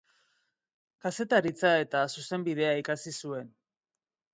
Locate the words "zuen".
3.23-3.59